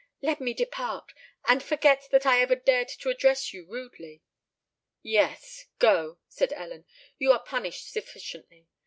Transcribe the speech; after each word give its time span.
"Let 0.23 0.41
me 0.41 0.55
depart—and 0.55 1.61
forget 1.61 2.07
that 2.09 2.25
I 2.25 2.41
ever 2.41 2.55
dared 2.55 2.87
to 2.87 3.09
address 3.11 3.53
you 3.53 3.67
rudely." 3.67 4.23
"Yes—go," 5.03 6.17
said 6.27 6.51
Ellen: 6.53 6.85
"you 7.19 7.31
are 7.31 7.43
punished 7.43 7.91
sufficiently. 7.93 8.65